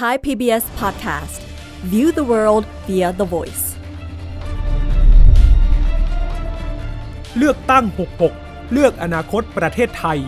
[0.00, 1.40] Thai PBS Podcast
[1.92, 3.64] View the world via the voice
[7.36, 7.84] เลือกตั้ง
[8.28, 10.18] 66 เลือกอนาคตประเทศไทย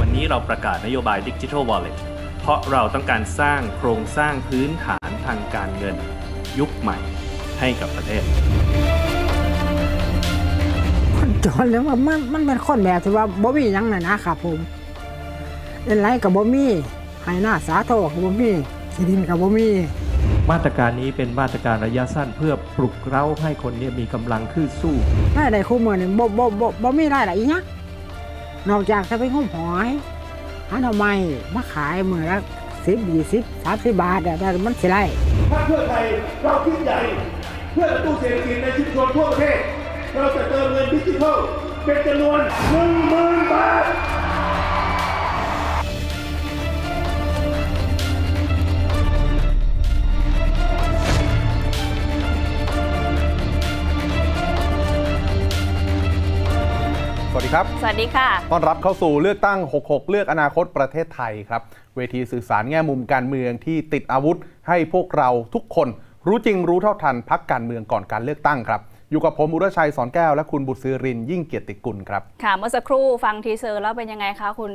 [0.00, 1.96] วันนี้เราประกาศนโยบายดิจิทัลวอลเล็ต
[2.40, 5.96] เพราะเราต้องการสร้างโครงสร้างพื้นฐานทางการเงิน
[6.58, 6.98] ยุคใหม่
[7.60, 8.22] ให้กับประเทศ
[11.16, 14.58] คนจนแล้วว่ามันมันเป็นคนแบบที่ว่าบ่มีหยังน่ะนะครับผม
[15.84, 16.66] เล่นไรกับบ่มี
[17.26, 18.52] ให้หน้าสาโทกับบ่มี
[18.94, 19.68] ที่ดินกับบ่มี
[20.50, 24.94] มาตรการนี้เป็นมาตรการระยะสั้นเพื่อปลุกเร้าให้คนเนี้มีกำลังขึ้นสู้
[25.36, 27.64] รายได้คู่มือนี่บ่บ่บ่บ่มีรายได้อีหยัง
[28.68, 29.88] นอกจากจะไปงมหอย
[30.68, 31.12] หาหน่อไม้
[31.54, 32.38] มาขายมื้อละ
[32.86, 34.96] 10 20 30บาทอะแต่มันสิไร
[35.50, 36.04] พรรคเพื่อไทย
[36.42, 36.98] เราคิดใหญ่
[37.72, 39.58] เพื่อกระตุ้นเศรษฐกิจในชุมชนทั่วประเทศ
[40.12, 41.38] เราจะเติมเงินดิจิทัล
[41.84, 42.40] เป็นจำนวน
[42.70, 43.84] หนึ่งหมื่นบาท
[57.56, 61.62] ครับ สวัสดีค่ะ ต้อนรับเข้าสู่เลือกตั้ง 66 เลือกอนาคตประเทศไทยครับ
[61.96, 64.36] เวทีสื่อสารแง่มุมการเมืองที่ติดอาวุธ
[64.68, 65.88] ให้พวกเราทุกคน
[66.26, 74.70] รู้จริงรู้เท่าทันพักการเมืองก่อนการเลือกตั้งครับ อยู่กับผมอุรชัยสอนแก้วและคุณบุศย์สิรินทร์ยิ่งเกียรติกุลครับ ค่ะ เมื่อสักครู่ฟัง teaser แล้วเป็นยังไงคะคุณ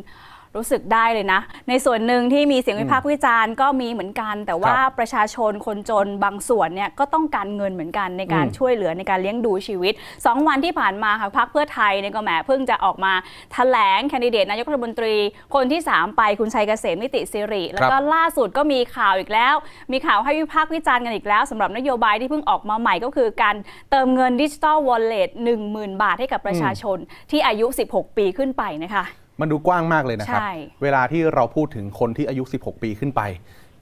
[0.55, 13.13] รู้สึกได้เลยนะ ในส่วนหนึ่งที่มีเสียงวิพากษ์วิจารณ์ก็มีเหมือนกัน แต่ว่าครับประชาชนคนจนบางส่วนเนี่ยก็ต้องการเงินเหมือนกันในการอืมช่วยเหลือในการเลี้ยงดูชีวิต 2 วันที่ผ่านมาค่ะพรรคเพื่อไทยเนี่ยก็แหมเพิ่งจะออกมา
[13.53, 15.15] แถลงแคนดิเดตนายกรัฐมนตรี
[15.55, 19.55] คนที่ 3 ไปคุณชัยเกษมนิติสิริ แล้วก็ล่าสุดก็มีข่าวอีกแล้ว
[19.91, 23.55] มีข่าวให้วิพากษ์วิจารณ์กันอีกแล้วสำหรับนโยบายที่เพิ่งออกมาใหม่ก็คือการ
[23.91, 25.29] เติมเงินดิจิ t a ลวอลเล็ต
[25.65, 26.97] 10,000บาทให้กับประชาชน
[27.31, 29.05] ที่อายุ 16 ปีขึ้นไปนะคะ
[29.41, 30.53] มันดูกว้างมากเลยนะครับ ใช่
[30.83, 33.21] เวลาที่เราพูดถึงคนที่อายุ 16 ปีขึ้นไป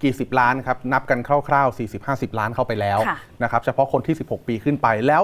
[0.03, 5.23] กี่สิบล้านครับ นับกันคร่าวๆ 40-50 ล้านเข้าไปแล้วค่ะนะครับ เฉพาะคนที่ 16 ปีขึ้นไปแล้ว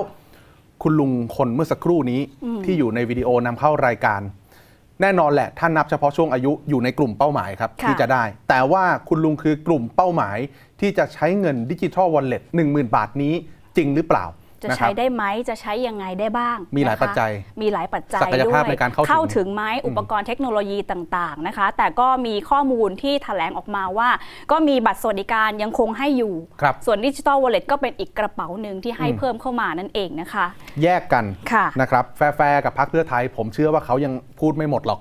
[0.83, 2.21] คุณลุงคนเมื่อสักครู่นี้
[2.65, 4.21] ที่อยู่ในวิดีโอนำเข้ารายการ
[5.01, 10.37] แน่นอนแหละท่านนับเฉพาะช่วงอายุอยู่ในกลุ่มเป้าหมายครับ ค่ะที่จะได้ แต่ว่าคุณลุงคือกลุ่มเป้าหมาย
[10.81, 13.33] ที่จะใช้เงิน digital wallet 10,000บาทนี้
[13.77, 14.25] จริงหรือเปล่า
[14.63, 24.09] จะนะคใช้รับได้ไหมจะใช้ยังไงได้บ้าง มีหลายนะคะปัจจัย มีหลายปัจจัยศักยภาพด้วยในการเข้าถึงเข้าถึงไหมอุปกรณ์เทคโนโลยีต่างๆนะคะ แต่ก็มีข้อมูลที่แถลงออกมาว่า
[24.51, 30.45] ก็มีบัตรสวัสดิการยังคงให้อยู่ครับส่วนดิจิ t a ลวอลเล็ตก็เป็นอีกกระเป๋าหนึ่งที่ให้อืมเพิ่มเข้ามานั่นเองนะคะ
[30.83, 34.99] แยกกันค่ะนะครับแฟร์ๆกับพรรคเพื่อไทย ผมเชื่อว่าเขายังพูดไม่หมดหรอก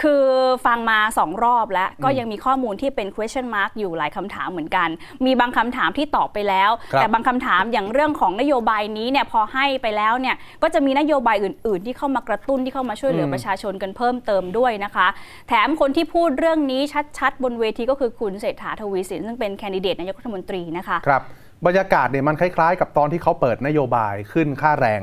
[0.00, 0.22] คือ
[0.66, 4.88] ฟังมา2รอบแล้ว ก็ยังมีข้อมูลที่เป็น question mark อยู่หลายคำถามเหมือนกัน
[5.24, 15.06] มีบางคำถามที่ตอบไปแล้วครับแต่บางคำถามอย่างเรื่องของนโยบายนี้เนี่ยพอให้ไปแล้วเนี่ยก็จะมีนโยบายอื่น ๆ ที่เข้ามากระตุ้นที่เข้ามาช่วยเหลืออมประชาชนกันเพิ่มเติมด้วยนะคะ
[15.48, 16.80] แถมคนที่พูดเรื่องนี้
[17.18, 21.22] ชัด ๆ บนเวทีก็คือคุณเศรษฐาทวีสินซึ่งเป็นแคนดิเดตนายกรัฐมนตรีนะคะครับ
[21.66, 25.00] บรรยากาศเนี่ยมันคล้ายๆ กับตอนที่เขาเปิดนโยบายขึ้นค่าแรง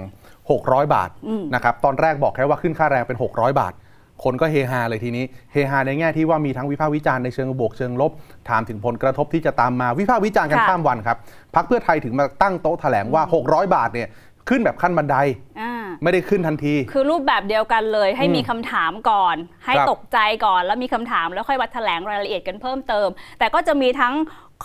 [0.48, 3.74] 600 บาทอืมนะครับตอนแรกบอกแค่ว่าขึ้นค่าแรงเป็น 600 บาท
[4.24, 8.12] คนก็เฮฮาเลยทีนี้เฮฮาในแง่ที่ว่ามีทั้งวิพากษ์วิจารณ์ในเชิงบวกเชิงลบ
[8.50, 11.18] ถามถึงผลกระทบที่จะตามมาวิพากษ์วิจารณ์กันค่ะข้ามวันครับ
[11.56, 14.10] พักเพื่อไทยถึงมาตั้งโต๊ะแถลงว่า 600 บาทเนี่ย
[14.50, 15.18] ขึ้นแบบขั้นบันได
[15.62, 15.74] อ่า
[16.04, 19.36] ไม่ได้ขึ้นทันที คือรูปแบบเดียวกันเลย ให้อืมมีคำถามก่อน
[19.66, 23.08] ให้ครับตกใจก่อนแล้วมีคำถามแล้วค่อยมาแถลงรายละเอียดกันเพิ่มเติม
[23.40, 24.14] แต่ก็จะมีทั้ง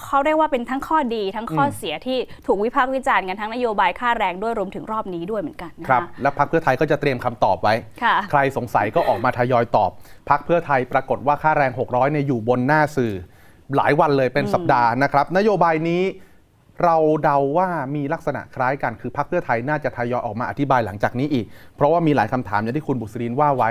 [0.01, 9.91] เขาเรียกว่าเป็นทั้งข้อดีทั้งข้ออมเสียที่ถูกวิพากษ์วิจารณ์กันทั้งนโยบายค่าแรงด้วยรวมถึงรอบนี้ด้วยเหมือนกันนะครัคะบและพักเพื่อไทยก็จะเตรียมคำตอบไว้ค่ะใครสงสัยก็ออกมาทยอยตอบ
[10.31, 13.13] พักเพื่อไทยปรากฏว่าค่าแรง 600เนี่ยอยู่บนหน้าสื่อ
[13.77, 16.03] หลายวันเลยเป็นสัปดาห์นะครับ นโยบายนี้
[16.85, 23.71] เราเดาว่ามีลักษณะคล้ายกันคือพักเพื่อไทยน่าจะทยอยออกมาอธิบายหลังจากนี้อีก เพราะว่ามีหลายคำถามอย่างที่คุณบุษรินว่าไว้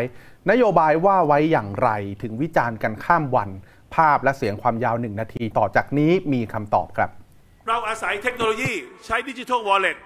[0.51, 1.89] นโยบายว่าไว้อย่างไร
[2.21, 3.49] ถึงวิจารณ์กันข้ามวัน
[3.95, 7.09] ภาพและเสียงความยาวหนึ่งนาที ต่อจากนี้มีคำตอบครับ
[7.67, 8.71] เราอาศัยเทคโนโลยี
[9.05, 9.97] ใช้ดิจิทัลวอลเล็ต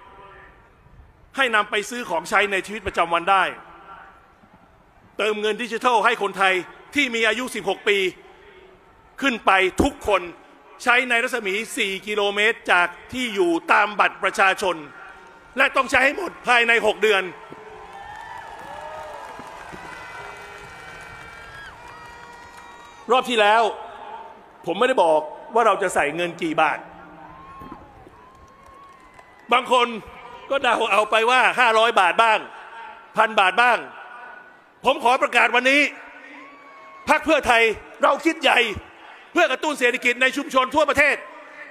[1.36, 3.42] ให้นำไปซื้อของใช้ในชีวิตประจำวันได้
[5.18, 6.54] เติมเงินดิจิทัลให้คนไทย
[6.94, 7.98] ที่มีอายุ 16 ปี
[9.20, 9.50] ขึ้นไป
[9.82, 10.22] ทุกคน
[10.82, 14.76] ใช้ในรัศมี 4 กิโลเมตรจากที่อยู่ตามบัตรประชาชน
[15.56, 17.22] และต้องใช้ให้หมดภายใน 6 เดือน
[23.10, 23.62] รอบที่แล้ว
[24.66, 25.20] ผมไม่ได้บอก
[25.54, 26.78] ว่าเราจะใส่เงินกี่บาท
[29.52, 29.86] บางคน
[30.50, 32.38] ก็เดาเอาไปว่า 500 บาทบ้าง
[33.16, 33.78] พันบาทบ้าง
[34.84, 35.80] ผมขอประกาศวันนี้
[37.08, 37.62] พักเพื่อไทย
[38.02, 38.58] เราคิดใหญ่
[39.32, 41.16] เพื่อกระตุ้นเศรษฐกิจในชุมชนทั่วประเทศ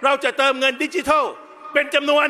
[0.04, 1.24] เราจะเติมเงินดิจิทัล
[1.74, 2.28] เป็นจำนวน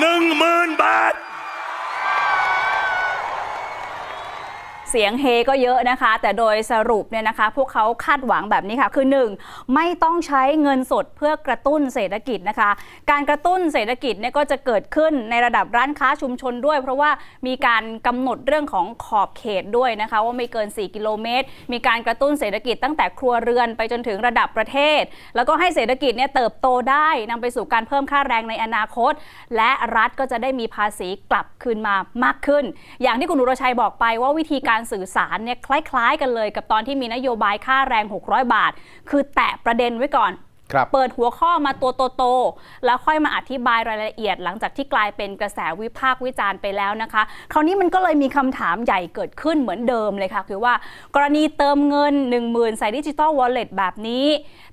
[0.00, 1.14] หนึ่งหมื่นบาท
[4.96, 9.06] สียงเฮก็เยอะนะคะ แต่โดยสรุปเนี่ยนะคะ พวกเขาคาดหวังแบบนี้ค่ะ คือ
[9.38, 9.74] 1.
[9.74, 12.70] ไม่ต้องใช้เงินสดเพื่อกระตุ้นเศรษฐกิจนะคะ
[13.10, 17.10] การกระตุ้นเศรษฐกิจเนี่ยก็จะเกิดขึ้นในระดับร้านค้าชุมชนด้วย เพราะว่า
[17.46, 25.02] มีการกำหนดเรื่องของขอบเขตด้วยนะคะ ว่าไม่เกิน 4 กิโลเมตร มีการกระตุ้นเศรษฐกิจตั้งแต่ครัวเรือนไปจนถึงระดับประเทศ
[25.36, 29.12] แล้วก็ให้เศรษฐกิจเนี่ยเติบโตได้นำไปสู่การเพิ่มค่าแรงในอนาคต
[29.56, 31.94] และรัฐก็จะได้มีภาษีกลับคืนมา
[32.24, 32.64] มากขึ้น
[33.02, 38.72] อย่างที่คุณอุรชัยบอกไปว่าวิธีการสื่อสารเนี่ยคล้าย ๆ กันเลยกับตอนที่มีนโยบายค่าแรง 600 บาท
[39.10, 40.32] คือแตะประเด็นไว้ก่อน
[40.92, 47.22] เปิดหัวข้อมาตัวโตๆแล้วค่อยมาอธิบายรายละเอียด หลังจากที่กลายเป็นกระแสวิพากษ์วิจารณ์ไปแล้วนะคะ
[47.52, 50.74] คราวนี้มันก็เลยมีคำถามใหญ่เกิดขึ้นเหมือนเดิมเลยค่ะ คือว่า
[51.14, 52.14] กรณีเติมเงิน
[52.46, 54.26] 10,000ใส่ดิจิ t a ลวอลเล็ตแบบนี้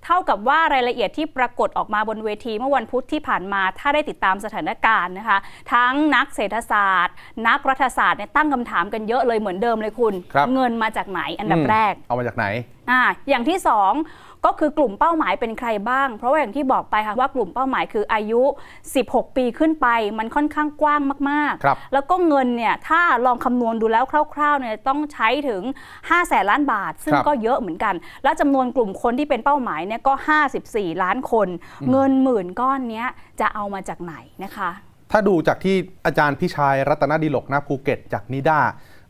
[0.06, 5.38] เท่ากับว่ารายละเอียดที่ปรากฏออกมาบนเวทีเมื่อวันพุธที่ผ่านมา ถ้าได้ติดตามสถานการณ์นะคะ
[5.74, 7.16] ทั้งนักเศรษฐศาสตร์
[7.48, 12.46] นักรัฐศาสตร์เนี่ยตั้งคำถามกันเยอะเลยเหมือนเดิมเลยคุณครับเงินมาจากไหนอันดับแรก เอามาจากไหน
[12.92, 18.42] อ่าอย่างที่2 ก็คือกลุ่มเป้าหมายเป็นใครบ้าง เพราะว่าอย่างที่บอกไปค่ะว่ากลุ่มเป้าหมายคืออายุ
[18.90, 19.88] 16 ปีขึ้นไป
[20.19, 21.01] มันค่อนข้างกว้าง
[21.31, 25.62] มากครับแล้วก็เงินเนี่ยถ้าลองคำนวณดูแล้วคร่าวๆเนี่ยต้องใช้ถึง
[25.95, 30.13] 5แสนล้านบาท ซึ่งครับก็เยอะเหมือนกัน และจำนวนกลุ่มคนที่เป็นเป้าหมายเนี่ยก็
[30.57, 31.48] 54 ล้านคน
[31.92, 33.07] เงินหมื่นก้อนเนี้ย
[33.39, 34.72] จะเอามาจากไหนนะคะ
[35.12, 35.75] ถ้าดูจากที่
[36.06, 38.60] อาจารย์พิชัยรัตนดิลก ณ ภูเก็ตจากนิด้า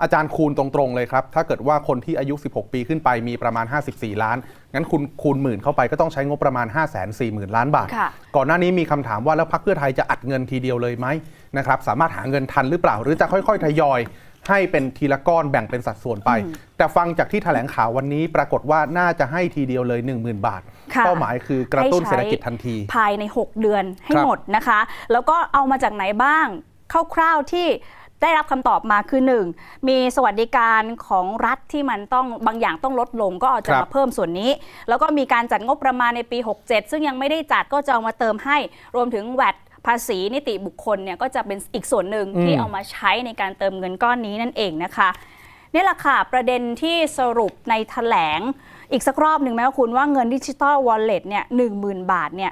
[0.02, 4.38] อาจารย์คูณตรงๆเลยครับ ถ้าเกิดว่าคนที่อายุ 16 ปีขึ้นไปมีประมาณ 54 ล้าน
[4.74, 11.08] งั้นคุณคูณหมื่นเข้าไปก็ต้องใช้งบประมาณ 5 4 0 0 0 0 ล้านบาทค่ะก่อนหน้านี้มีคำถามว่าแล้วพรรคเพื่อไทยจะอัดเงินทีเดียวเลยไหม
[11.58, 14.02] นะครับสามารถหาเงินทันหรือเปล่า หรือจะค่อยๆทยอย
[14.50, 16.32] ให้เป็นทีละก้อนแบ่งเป็นสัดส่วนไป
[16.78, 20.62] แต่ฟังจากที่แถลงข่าววันนี้ปรากฏว่าน่าจะให้ทีเดียวเลย 10,000 บาท
[20.96, 24.80] ค่ะเป้าหมายคือกระตุ้นให้ใช้เศรษฐกิจทันที ภายใน 6 เดือนให้ครับหมดนะคะ
[25.12, 26.48] แล้วก็เอามาจากไหนบ้าง
[27.16, 27.68] คร่าวๆที่
[28.24, 29.22] ได้รับคำตอบมาคือ
[29.54, 34.52] 1 มีสวัสดิการของรัฐที่มันต้องบางอย่างต้องลดลงก็เอาจะครับมาเพิ่มส่วนนี้
[34.90, 38.58] แล้วก็มีการจัดงบประมาณในปี 67 ซึ่งยังไม่ได้จัดก็จะเอามาเติมให้
[38.96, 39.56] รวมถึงแวด
[39.86, 45.10] ภาษีนิติบุคคลเนี่ยก็จะเป็นอีกส่วนหนึ่งที่เอามาใช้ในการเติมเงินก้อนนี้นั่นเองนะคะ
[45.74, 48.40] นี่แหละค่ะ ประเด็นที่สรุปในแถลง
[48.92, 52.52] อีกสักรอบหนึ่งไหมว่าคุณว่าเงินดิจิ t a ลวอลเล็ตเนี่ยหนึ่งหมื่นบาทเนี่ย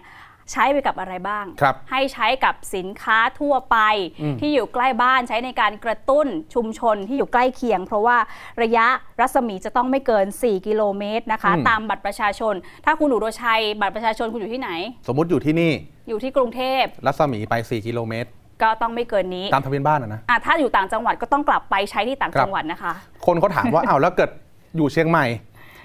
[0.52, 3.78] ใช้ไปกับอะไรบ้างครับให้ใช้กับสินค้าทั่วไป
[4.22, 8.18] อืมที่อยู่ใกล้บ้านใช้ในการกระตุ้นชุมชนที่อยู่ใกล้เคียง เพราะว่า
[8.62, 8.86] ระยะ
[9.20, 12.54] รัศมีจะต้องไม่เกิน 4 กิโลเมตรนะคะอืมตามบัตรประชาชน
[12.86, 14.72] ถ้าคุณอุโรชัยบัตรประชาชนคุณอยู่ที่ไหน
[15.08, 15.72] สมมุติอยู่ที่นี่
[16.10, 18.30] อยู่ที่กรุงเทพรัศมีไป 4 กิโลเมตร
[18.64, 22.94] ก็ต้องไม่เกินนี้ตามทะเบียนบ้านอะนะอะถ้าอยู่ต่างจังหวัดก็ต้องกลับไปใช้ที่ต่างครับจังหวัดนะคะ
[23.26, 24.30] คนเขาถามว่าอ้าวแล้วเกิด
[24.78, 25.26] อยู่เชียงใหม่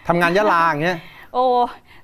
[0.09, 0.99] ทำงานยะลาอย่างเงี้ย
[1.35, 1.45] โอ้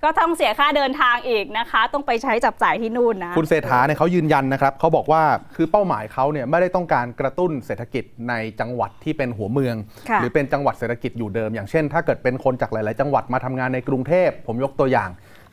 [0.05, 5.23] ก็ต้องเสียค่าเดินทางอีกนะคะ ต้องไปใช้จับจ่ายที่นู่นนะคุณเศรษฐาเนี่ยเขายืนยันนะครับเขาบอกว่า
[5.57, 9.77] คือเป้าหมายเขาเนี่ยไม่ได้ต้องการกระตุ้นเศรษฐกิจในจังหวัดที่เป็นหัวเมือง
[10.11, 15.11] ค่ะหรือเป็นจังหวัดเศรษฐกิจอยู่เดิม อย่างเช่น ถ้าเกิดเป็นคนจากหลาย ๆ จังหวัดมาทำงานในกรุงเทพผมยกตัวอย่าง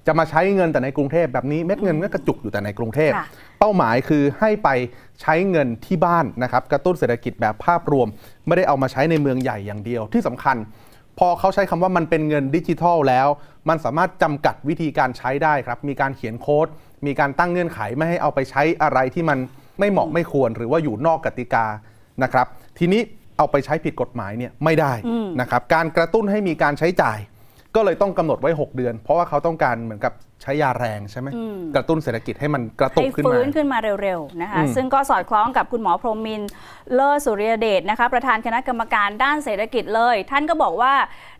[0.07, 3.25] จะมาใช้เงินแต่ในกรุงเทพแบบนี้เม็ดเงินก็กระจุกอยู่แต่ในกรุงเทพค่ะ
[3.59, 4.69] เป้าหมายคือให้ไป
[5.21, 8.07] ใช้เงินที่บ้านนะครับกระตุ้นเศรษฐกิจแบบภาพรวม
[8.47, 10.57] ไม่ได้เอามาใช้ในเมืองใหญ่อย่างเดียวที่สำคัญ
[11.19, 13.27] พอเขาใช้คำว่ามันเป็นเงินดิจิทัลแล้ว
[13.69, 16.67] มันสามารถจำกัดวิธีการใช้ได้ครับ มีการเขียนโค้ด
[17.05, 19.37] มีการตั้งเงื่อนไขไม่ให้เอาไปใช้อะไรที่มัน
[19.79, 21.65] ไม่เหมาะไม่ควร หรือว่าอยู่นอกกติกา
[22.23, 23.01] นะครับ ทีนี้
[23.37, 24.93] เอาไปใช้ผิดกฎหมายเนี่ยไม่ได้
[25.41, 27.17] นะครับ การกระตุ้นให้มีการใช้จ่าย
[27.75, 36.49] ก็เลยต้องกำหนดไว้ 6 เดือน เพราะว่าเขาต้องการเหมือนกับ ใช้ยาแรงใช่ไหมอืมกระตุ้นเศรษฐกิจให้มันกระตุกให้ขึ้นฟื้มานขึ้นมาเร็วๆนะคะอืมซึ่งก็สอดคล้องกับคุณหมอพรหมินทร์
[36.93, 40.93] เลอสุริยเดชนะคะประธานคณะกรรมการด้านเศรษฐกิจเลย ท่านก็บอกว่า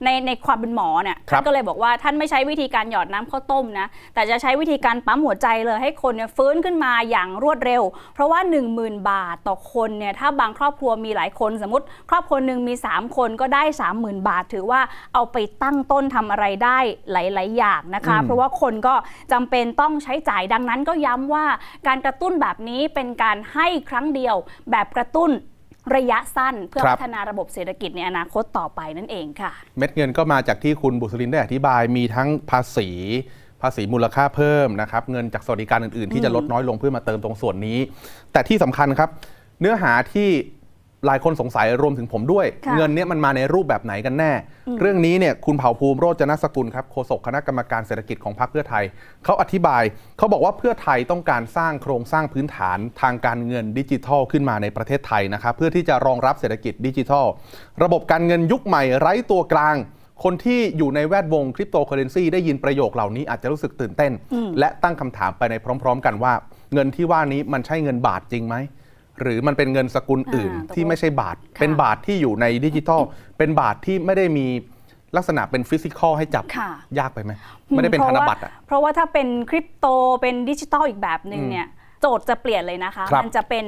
[0.04, 8.40] ในในความเป็นหมอเนี่ยครับท่านก็เลยบอกว่าท่านไม่ใช้วิธีการหยอดน้ำข้าวต้มนะแต่จะใช้วิธีการปั๊มหัวใจเลยให้คนเนี่ยฟื้นขึ้นมาอย่างรวดเร็ว เพราะว่า
[8.74, 13.64] 10,000 บาทต่อคนเนี่ยถ้าบางครอบครัวมีหลายคน สมมติ ครอบครัวหนึ่งมี 3 คนก็ได้
[13.96, 14.82] 30,000 บาท ถือว่า
[15.14, 16.78] เอาไปตั้งต้นทำอะไรได้
[17.12, 18.89] หลาย ๆ อย่างนะคะอืมเพราะว่าคนก็
[19.32, 21.46] จำเป็นต้องใช้จ่ายดังนั้นก็ย้ำว่า
[21.88, 24.36] การกระตุ้นแบบนี้เป็นการให้ครั้งเดียว
[24.72, 25.32] แบบกระตุ้น
[25.96, 32.90] ระยะสั้นเพื่อครับพัฒนาระบบเศรษฐกิจในอนาคตต่อไปนั่นเองค่ะ เม็ดเงินก็มาจากที่คุณบุษรินได้อธิบายมีทั้งภาษี
[33.62, 37.80] ภาษีมูลค่าเพิ่มนะครับ เงินจากสวัสดิการอื่นๆ ที่จะลดน้อยลงเพื่อมาเติมตรงส่วนนี้
[38.32, 39.10] แต่ที่สำคัญครับ
[39.62, 40.30] เนื้อหาที่
[41.06, 44.32] หลายคนสงสัยรวมถึงผมด้วยค่ะเงินเนี้ยมันมาในรูปแบบไหนกันแน่
[44.82, 48.84] เรื่องนี้เนี่ยคุณเผ่าภูมิโรจนสกุลครับโฆษกคณะกรรมการเศรษฐกิจของพรรคเพื่อไทย
[49.26, 49.84] เขาอธิบาย
[50.18, 57.26] เขาบอกว่าเพื่อไทยต้องการสร้างโครงสร้างพื้นฐานทางการเงินดิจิทัลขึ้นมาในประเทศไทยนะครับเพื่อที่จะรองรับเศรษฐกิจดิจิทัล
[57.84, 59.76] ระบบการเงินยุคใหม่ไร้ตัวกลาง
[60.24, 64.12] คนที่อยู่ในแวดวงคริปโตเคอเรนซีได้ยินประโยคเหล่านี้อาจจะรู้สึกตื่นเต้น
[64.60, 66.34] และตั้งคำถามไปในพร้อม ๆ กันว่า
[66.74, 68.56] เงินที่ว่านี้มันใช่เงินบาทจริงไหม
[69.22, 73.02] หรือมันเป็นเงินสกุลอื่นอ่าตกลงที่ไม่ใช่บาทค่ะเป็นบาทที่อยู่ในดิจิทัล
[73.38, 74.46] เป็นบาทที่ไม่ได้มี
[75.16, 77.32] ลักษณะเป็น physical ให้จับค่ะยากไปไหม
[77.70, 79.86] ไม่ได้เป็นธนบัตรอะเพราะว่าถ้าเป็นคริปโต
[80.22, 81.68] เป็นดิจิตอลอีกแบบหนึ่งเนี่ย
[82.02, 83.66] โจทย์จะเปลี่ยนเลยนะคะครับมันจะเป็น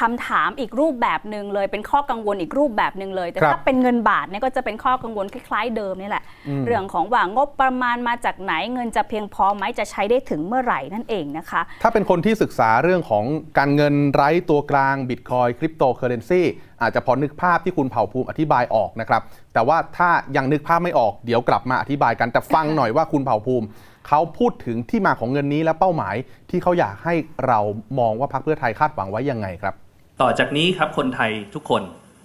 [0.00, 6.24] คำถามอีกรูปแบบหนึ่งเลย เป็นข้อกังวลอีกรูปแบบหนึ่งเลย แต่ครับถ้าเป็นเงินบาทเนี่ยก็จะเป็นข้อกังวลคล้ายๆเดิมนี่แหละ
[6.66, 13.24] เรื่องของว่างบประมาณมาจากไหนเงินจะเพียงพอไหมจะใช้ได้ถึงเมื่อไหร่นั่นเองนะคะ ถ้าเป็นคนที่ศึกษาเรื่องของ
[13.58, 16.42] การเงินไร้ตัวกลางบิตคอยคริปโตเคอเรนซี
[16.82, 19.22] อาจจะพอนึกภาพที่คุณเผ่าภูมิอธิบายออกนะครับ
[19.54, 23.66] แต่ว่าถ้ายังนึกภาพไม่ออกเดี๋ยวกลับมาอธิบายกันแต่ฟังหน่อยว่าคุณเผ่าภูมิ
[24.08, 26.14] เขาพูดถึงที่มาของเงินนี้และเป้าหมาย
[26.50, 27.14] ที่เขาอยากให้
[27.46, 27.60] เรา
[27.98, 29.74] มองว่าพรรคเพื่อไทยคาดหวังไว้ยังไงครับ
[30.20, 31.82] ต่อจากนี้ครับคนไทยทุกคน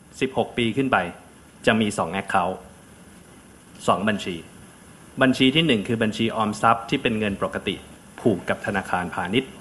[0.08, 0.98] 16 ปีขึ้นไป
[1.65, 2.55] จะมี 2 Account
[3.48, 4.36] 2 บัญชี
[5.22, 7.75] บัญชีที่ 1 คือบัญชีออมทรัพย์ที่เป็นเงินปกติ
[8.19, 9.51] ผูกกับธนาคารพาณิชย์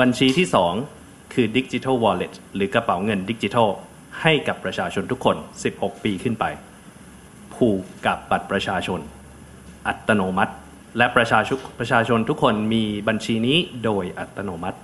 [0.00, 0.46] บัญชีที่
[0.90, 3.68] 2 คือ Digital Wallet หรือกระเป๋าเงินดิจิทัล
[4.20, 5.36] ให้กับประชาชนทุกคน
[5.70, 6.44] 16 ปีขึ้นไป
[7.54, 9.00] ผูกกับบัตรประชาชน
[9.86, 10.54] อัตโนมัติ
[10.98, 14.78] และประชาชนประชาชนทุกคนมีบัญชีนี้โดยอัตโนมัติ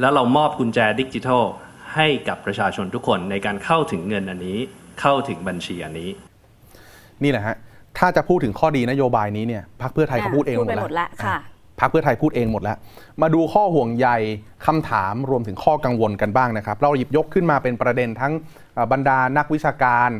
[0.00, 1.42] แล้วเรามอบกุญแจดิจิทัล
[1.94, 4.58] ให้กับประชาชนทุกคนในการเข้าถึงเงินอันนี้
[5.00, 6.10] เข้าถึงบัญชีอันนี้
[7.22, 7.56] นี่แหละฮะ
[7.98, 11.36] ถ้าจะพูดถึงข้อดีนโยบายนี้เนี่ยพรรคเพื่อไทยเขาพูดเองพูดไปหหมมดดแล้แล้ววค่ะ
[11.80, 12.76] พรรคเพื่อไทยพูดเองหมดแล้ว
[13.22, 14.08] มาดูข้อห่วงใย
[14.66, 18.32] คำถามรวมถึงข้อกังวลกันบ้างนะครับ เราหยิบยกขึ้นมาเป็นประเด็นทั้ง
[18.74, 20.10] เอ่อบรรดานักวิชาการ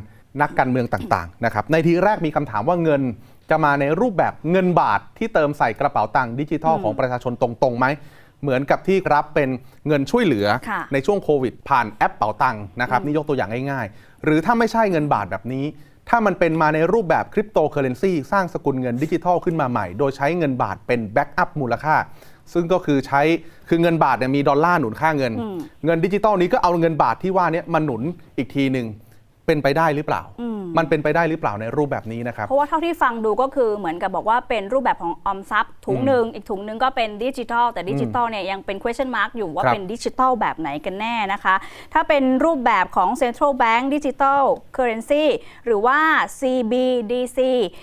[0.42, 3.02] นักการเมืองต่างๆนะครับในทีแรกมีคำถามว่าเงิน
[3.50, 7.86] จะมาในรูปแบบเงินบาทที่เติมใส่กระเป๋าตังค์ดิจิทัลของประชาชนตรงๆไหม
[8.42, 9.48] เหมือนกับที่รับเป็น
[9.86, 15.64] เงินช่วยเหลือค่ะในช่วงโควิด ผ่านแอปเป๋าตังค์นะครับนี่ยกตัวอย่างง่ายๆ หรือถ้าไม่ใช่เงินบาทแบบนี้
[16.08, 21.94] ถ้ามันเป็นมาในรูปแบบคริปโตเคอเรนซีสร้างสกุลเงินดิจิทัลขึ้นมาใหม่ โดยใช้เงินบาทเป็น backup มูลค่า
[22.52, 23.22] ซึ่งก็คือใช้
[23.68, 25.32] คือเงินบาทเนี่ยมีดอลลาร์หนุนค่าเงิน
[25.84, 28.02] เงินดิจิทัลนี้ก็เอาเงินบาทที่ว่าเนี้มาหนุน
[28.36, 28.86] อีกทีหนึ่ง
[29.46, 30.22] เป็นไปได้หรือเปล่า
[30.78, 41.54] มันเป็นไปได้หรือเปล่าในรูปแบบนี้นะครับ เพราะว่าเท่าที่ฟังดูก็คือเหมือนกับบอกว่าเป็นรูปแบบของออมทรัพย์ถุงหนึ่งอีกถุงหนึ่งก็เป็นดิจิทัลแต่ดิจิทัลเนี่ยยังเป็น question mark อยู่ว่าครับเป็นดิจิทัลแบบไหนกันแน่นะคะ
[41.94, 44.42] ถ้าเป็นรูปแบบของ central bank digital
[44.76, 45.24] currency
[45.66, 45.98] หรือว่า
[46.40, 47.38] CBDC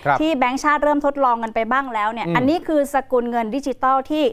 [0.06, 4.24] ครับที่แบงก์ชาติเริ่มทดลองกันไปบ้างแล้วเนี่ยอืมอันนี้คือสกุลเงินดิจิทัลที่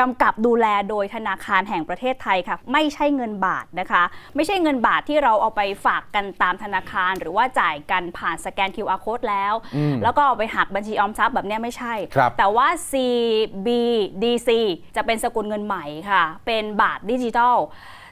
[0.00, 4.02] กำกับดูแลโดยธนาคารแห่งประเทศไทยค่ะ ไม่ใช่เงินบาทนะคะ
[4.36, 14.50] ไม่ใช่เงินบาทที่เราเอาไปฝากกันตามธนาคาร หรือว่าจ่ายกันผ่านสแกน QR code แล้วอืมแล้วก็เอาไปหักบัญชีออมทรัพย์แบบเนี้ยไม่ใช่ครับแต่ว่า CBDC
[14.96, 17.56] จะเป็นสกุลเงินใหม่ค่ะ เป็นบาทดิจิทัล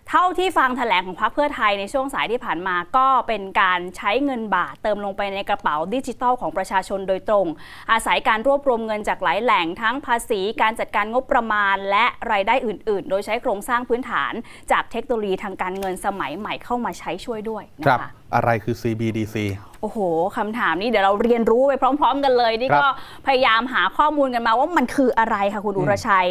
[0.08, 7.46] เท่าที่ฟังแถลงของพรรคเพื่อไทยในช่วงสายที่ผ่านมาก็เป็นการใช้เงินบาทเติมลงไปในกระเป๋าดิจิทัลของประชาชนโดยตรง
[7.92, 14.32] อาศัยการรวบรวมเงินจากหลายแหล่งทั้งภาษีการจัดการงบประมาณ และรายได้อื่น ๆ โดยใช้โครงสร้างพื้นฐาน
[14.72, 19.36] จากเทคโนโลยีทางการเงินสมัยใหม่เข้ามาใช้ช่วยด้วยนะคะอะไรคือ CBDC
[19.82, 19.98] โอ้โห
[20.36, 22.88] คำถามนี้เดี๋ยวเราเรียนรู้ไปพร้อม ๆ กันเลย นี่ครับก็
[23.26, 26.28] พยายามหาข้อมูลกันมาว่ามันคืออะไรค่ะคุณอุรชัย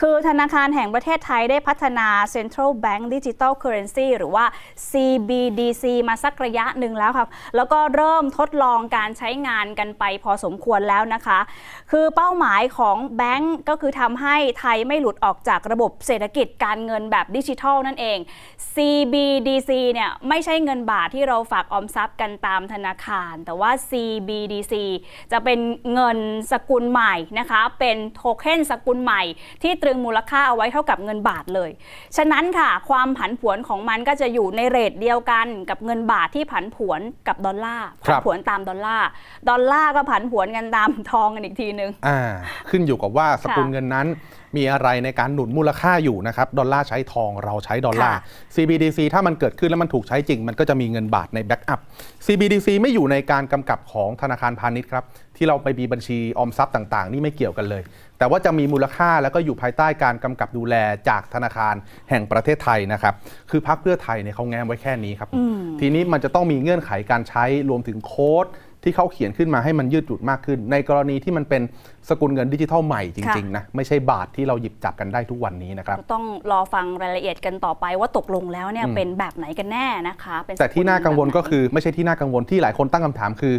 [0.00, 4.44] คือธนาคารแห่งประเทศไทยได้พัฒนา Central Bank Digital Currency หรือว่า
[4.90, 11.38] CBDC มาสักระยะหนึ่งแล้วครับแล้วก็เริ่มทดลองการใช้งานกันไปพอสมควรแล้วนะคะ
[11.90, 18.18] คือเป้าหมายของแบงก์ก็คือทำให้ไทยไม่หลุดออกจากระบบเศรษฐกิจการเงินแบบดิจิทัลนั่นเอง
[18.74, 24.74] CBDC เนี่ยไม่ใช่เงินบาทที่เราฝากออมทรัพย์กันตามธนาคาร แต่ว่า CBDC
[25.32, 25.58] จะเป็น
[25.94, 26.18] เงิน
[26.52, 29.22] สกุลใหม่นะคะ เป็นโทเค็นสกุลใหม่
[29.62, 31.70] ที่ตรึงมูลค่าเอาไว้เท่ากับเงินบาทเลย
[32.16, 39.08] ฉะนั้นค่ะ ความผันผวนของมันก็จะอยู่ในเรทเดียวกันกับเงินบาทที่ผันผวนกับดอลลาร์ครับผันผวนตามดอลลาร์
[39.48, 42.20] ดอลลาร์ก็ผันผวนกันตามทองกันอีกทีนึงอ่า
[42.68, 44.06] ขึ้นอยู่กับว่าสกุลเงินนั้น
[44.56, 48.22] มีอะไรในการหนุนมูลค่าอยู่นะครับ ดอลลาร์ใช้ทองเราใช้ดอลลาร์ค่ะ
[48.54, 51.80] CBDC ถ้ามันเกิดขึ้นแล้วมันถูกใช้จริง มันก็จะมีเงินบาทใน backup
[52.26, 55.04] CBDC ไม่อยู่ในการกำกับของธนาคารพาณิชย์ครับ
[55.36, 57.82] ที่เราไปมีบัญชีออมทรัพย์ต่าง ๆ นี่ไม่เกี่ยวกันเลย
[58.18, 60.74] แต่ว่าจะมีมูลค่าแล้วก็อยู่ภายใต้การกำกับดูแล
[61.08, 61.74] จากธนาคาร
[62.10, 63.14] แห่งประเทศไทยนะครับ
[63.50, 65.28] คือพรรคเพื่อไทยเนี่ยเขาแง้มไว้แค่นี้ครับ
[65.80, 68.46] ทีนี้มันจะต้องมีเงื่อนไขการใช้รวมถึงโค้ด
[68.84, 71.62] ที่เขาเขียนขึ้นมาให้มันยืดหยุ่นมากขึ้น ในกรณีที่มันเป็น
[72.08, 83.54] สกุลเงินดิจิทัลใหม่จริงๆนะไม่ใช่บาทที่เราหยิบจับกันได้ทุกวันนี้นะครับก็ต้องรอฟังรายละเอียดกันต่อไปว่าตกลงแล้วเนี่ยอืมเป็นแบบไหนกันแน่นะคะเป็นแต่ที่น่ากังวลก็แบบไหคือไม่ใช่ที่น่ากังวลที่หลายคนตั้งคำถามคือ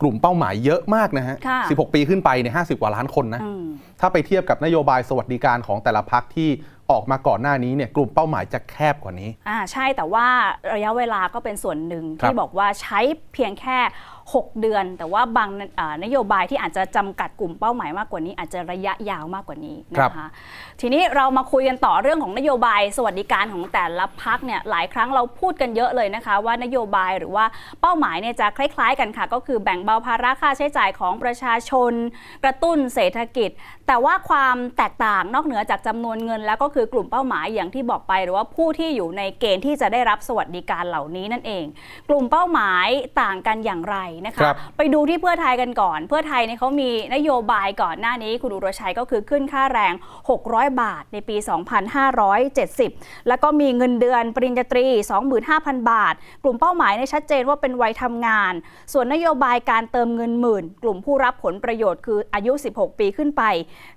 [0.00, 3.64] กลุ่มเป้าหมายเยอะมากนะฮะค่ะ16 ปีขึ้นไปเนี่ย50 กว่าล้านคนนะอืม
[4.00, 6.50] ถ้าไปเทียบกับนโยบายสวัสดิการของแต่ละพักที่
[6.90, 10.26] ออกมาก่อนหน้านี้เนี่ยกลุ่มเป้าหมายจะแคบกว่านี้ อ่าใช่แต่ว่า
[10.74, 13.00] ระยะเวลาก็เป็นส่วนหนึ่งครับที่บอกว่าใช้
[13.34, 13.78] เพียงแค่
[14.34, 20.26] 6 เดือน แต่ว่าบางอ่านโยบายที่อาจจะจำกัดกลุ่มเป้าหมายมากกว่านี้ อาจจะระยะยาวมากกว่านี้นะคะ
[20.80, 27.44] ทีนี้เรามาคุยกันต่อเรื่องของนโยบาย สวัสดิการของแต่ละพักเนี่ยหลายครั้งเราพูดกันเยอะเลยนะคะ ว่านโยบายหรือว่า
[27.80, 31.92] เป้าหมายเนี่ยจะคล้าย ๆ กันค่ะ ก็คือแบ่งเบาภาระค่าใช้จ่ายของประชาชน
[32.44, 33.50] กระตุ้นเศรษฐกิจ
[33.86, 41.64] แต่ว่าความแตกต่างนอกเหนือจากจำนวนเงิน แล้วก็คือกลุ่มเป้าหมายอย่างที่บอกไป หรือว่าผู้ที่อยู่ในเกณฑ์ที่จะได้รับสวัสดิการเหล่านี้นั่นเอง
[42.08, 42.88] กลุ่มเป้าหมาย
[43.22, 43.96] ต่างกันอย่างไร
[44.26, 49.92] นะคะครับไปดูที่เพื่อไทยกันก่อน เพื่อไทยเนี่ยเขามีนโยบายก่อนหน้านี้คุณอุรชัยก็คือขึ้นค่าแรง
[50.36, 51.36] 600 บาทในปี
[52.52, 54.86] 2570 แล้วก็มีเงินเดือนปริญญาตรี
[55.38, 58.52] 25,000 บาท กลุ่มเป้าหมายเนี่ยชัดเจนว่าเป็นวัยทำงาน
[58.92, 63.42] ส่วนนโยบายการเติมเงินหมื่น กลุ่มผู้รับผลประโยชน์คืออายุ 16 ปีขึ้นไป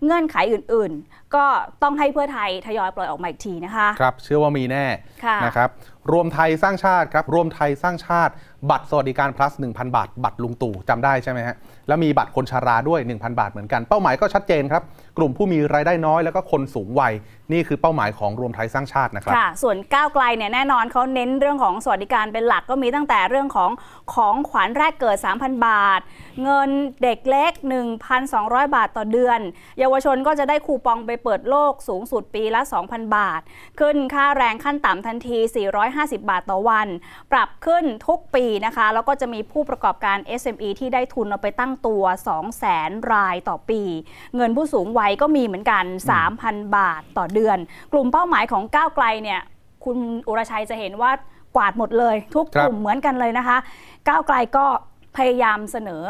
[0.04, 1.46] เงื่อนไขอื่น ๆ ก็
[1.84, 4.86] ต้องให้เพื่อไทยทยอยปล่อยออกมาอีกทีนะคะครับเชื่อว่ามีแน่
[5.26, 5.70] ค่ะนะครับ
[6.12, 8.34] รวมไทยสร้างชาติครับรวมไทยสร้างชาติ
[8.70, 11.56] บัตรสวัสดิการ plus 1,000 บาท บัตรลุงตู่จำได้ใช่ไหมฮะ
[11.88, 14.84] แล้วมีบัตรคนชาราด้วย 1,000 บาทเหมือนกันเป้าหมายก็ชัดเจนครับ
[15.18, 17.14] กลุ่มผู้มีรายได้น้อยแล้วก็คนสูงวัย
[17.52, 23.72] นี่คือเป้าหมายของรวมไทยสร้างชาตินะครับค่ะส่วนก้าวไกลเนี่ยแน่นอนเขาเน้นเรื่องของสวัสดิการเป็นหลักก็มีตั้งแต่เรื่องของ
[24.14, 26.00] ของขวัญแรกเกิด 3,000 บาท
[26.44, 26.70] เงิน
[27.04, 27.52] เด็กเล็ก
[28.14, 29.40] 1,200 บาทต่อเดือน
[29.80, 33.42] เยาวชนก็จะได้คูปองไปเปิดโลกสูงสุดปีละ 2,000 บาท
[33.80, 35.38] ขึ้นค่าแรงขั้นต่ำทันที
[35.80, 36.88] 450 บาทต่อวัน
[37.32, 42.04] ปรับขึ้นทุกปีนะคะ แล้วก็จะมีผู้ประกอบการ SME ที่ได้ทุนเอาไปตั้งตัว
[42.58, 43.82] 200,000 รายต่อปี
[44.36, 45.86] เงินผู้สูงวัยก็มีเหมือนกัน
[46.32, 47.41] 3,000 บาทต่อเดือน
[47.92, 49.42] กลุ่มเป้าหมายของก้าวไกลเนี่ย
[49.86, 51.12] คุณอุรชัยจะเห็นว่า
[51.56, 53.58] กวาดหมดเลย ทุกครักบลุ่มเหมือนกันเลยนะคะ
[54.08, 54.66] ก้าวไกลก็
[55.18, 56.02] พยายามเสนอ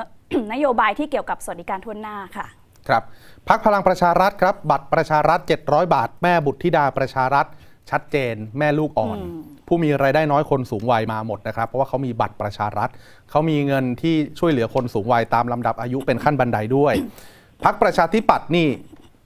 [0.54, 2.48] นโยบายที่เกี่ยวกับสวัสดิการทั่วหน้าค่ะ
[2.88, 3.04] ครับ
[3.50, 7.46] พักพลังประชารัฐครับ บัตรประชารัฐ 700 บาท แม่บุตรธิดาประชารัฐ
[7.92, 9.18] ชัดเจน แม่ลูกอ่อน
[9.68, 12.90] ผู้มีรายได้น้อยคนสูงวัยมาหมดนะครับ เพราะว่าเขามีบัตรประชารัฐ
[13.30, 16.94] เขามีเงินที่ช่วยเหลือคนสูงวัยตามลำดับอายุเป็นขั้นบันไดด้วย
[17.64, 18.68] พักประชาธิปัตย์นี่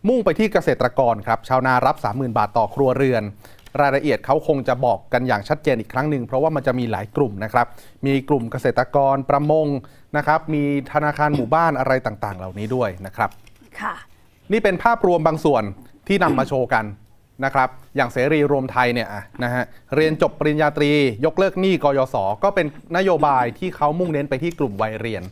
[0.10, 3.24] มุ่งไปที่เกษตรกรครับชาวนารับ 30,000 บาทต่อครัวเรือน
[3.82, 7.68] รายละเอียดเขาคงจะบอกกันอย่างชัดเจนอีกครั้งหนึ่งเพราะว่ามันจะมีหลายกลุ่มนะครับ
[8.06, 9.68] มีกลุ่มเกษตรกรประมง
[10.18, 13.30] นะครับ มีธนาคารหมู่บ้านอะไรต่างๆ เหล่านี้ด้วยนะครับ
[13.80, 13.94] ค่ะ
[14.52, 15.64] นี่เป็นภาพรวมบางส่วน
[16.08, 16.86] ที่นำมาโชว์กัน
[17.46, 19.64] นะครับ อย่างเสรีรวมไทยเนี่ยอะนะฮะ
[19.96, 20.92] เรียนจบปริญญาตรี
[21.26, 25.24] ยกเลิกหนี้กยศก็เป็นนโยบายที่เขามุ่งเน้นไปที่กลุ่มวัยเรียน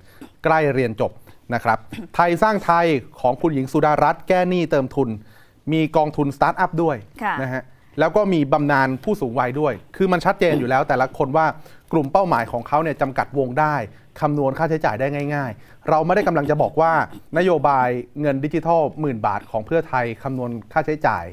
[0.43, 1.11] ใกล้เรียนจบ
[1.53, 1.77] นะครับ
[2.15, 2.85] ไทยสร้างไทย
[3.21, 5.09] ของคุณหญิงสุดารัตน์แก้หนี้เติมทุน
[5.71, 7.63] มีกองทุนสตาร์ทอัพด้วยค่ะนะฮะ
[7.99, 11.45] แล้วก็มีบำนาญผู้สูงวัยด้วย คือมันชัดเจนอยู่แล้วแต่ละคนว่า
[11.91, 13.75] กลุ่มเป้าหมายของเขาเนี่ยจำกัดวงได้
[14.21, 16.91] คำนวณค่าใช้จ่ายได้ง่าย ๆ เราไม่ได้กำลังจะบอกว่า
[17.37, 17.87] นโยบาย
[18.21, 21.25] เงินดิจิทัลหมื่นบาทของเพื่อไทยคำนวณค่าใช้จ่าย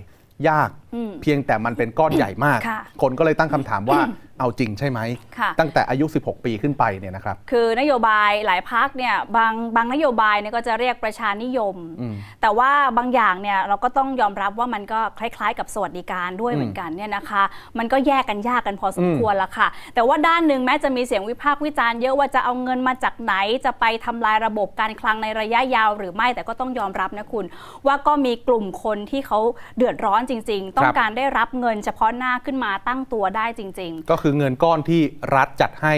[0.48, 0.79] ยากอืม
[1.22, 4.00] เพียงแต่มันเป็นก้อนใหญ่มากค่ะคนก็เลยตั้งคำถามว่า
[4.40, 5.00] เอาจริงใช่ไหม
[5.38, 17.42] ค่ะตั้งแต่อายุ 16 ปีขึ้นไปเนี่ยนะครับ คือนโยบายหลายพักเนี่ยบางบางนโยบายเนี่ยก็จะเรียกประชานิยมอืมแต่ว่าบางอย่างเนี่ยเราก็ต้องยอมรับว่ามันก็คล้ายๆ กับสวัสดิการด้วยอืมเหมือนกันเนี่ยนะคะ
[17.78, 27.44] มันก็แยกกันยากกันพอสมอืมควรละค่ะ แต่ว่าด้านหนึ่งแม้จะมีเสียงวิพากษ์วิจารณ์เยอะว่าจะเอาเงินมาจากไหนจะไปทำลายระบบการคลังในระยะยาวหรือไม่แต่ก็ต้องยอมรับนะคุณ
[27.86, 29.38] ว่าก็มีกลุ่มคนที่เขา
[29.76, 35.02] เดือดร้อนจริง ๆต้องการได้รับเงินเฉพาะหน้าขึ้นมาตั้งตัวได้จริง ๆ ก็คือเงินก้อนที่
[35.36, 35.94] รัฐจัดให้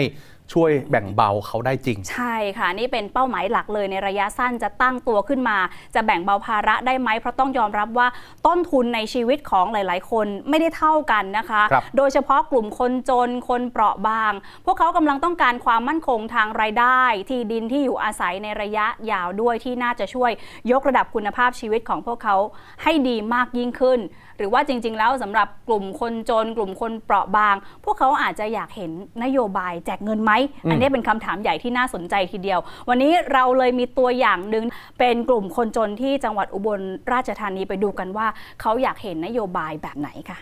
[0.53, 5.57] ช่วยแบ่งเบาเขาได้จริง ใช่ค่ะ นี่เป็นเป้าหมายหลักเลยในระยะสั้นจะตั้งตัวขึ้นมา
[5.95, 8.07] จะแบ่งเบาภาระได้ไหมเพราะต้องยอมรับว่า
[8.47, 14.33] ต้นทุนในชีวิตของหลาย ๆ คนไม่ได้เท่ากันนะคะครับโดยเฉพาะกลุ่มคนจนคนเปราะบาง
[14.65, 20.31] พวกเขากำลังต้องการความมั่นคงทางรายได้ ที่ดินที่อยู่อาศัยในระยะยาวด้วยที่น่าจะช่วย
[20.71, 22.35] ยกระดับคุณภาพชีวิตของพวกเขา
[22.83, 24.01] ให้ดีมากยิ่งขึ้น
[24.37, 28.91] หรือว่าจริง ๆ แล้วสำหรับกลุ่มคนจน กลุ่มคนเปราะบาง พวกเขาอาจจะอยากเห็น
[29.23, 30.31] นโยบายแจกเงินไหม
[30.69, 34.65] อันนี้เป็นคำถามใหญ่ที่น่าสนใจทีเดียว วันนี้เราเลยมีตัวอย่างหนึ่ง
[34.99, 36.81] เป็นกลุ่มคนจนที่จังหวัดอุบล
[37.13, 38.27] ราชธานีไปดูกันว่า
[38.61, 40.37] เขาอยากเห็นนโยบายแบบไหนค่ะ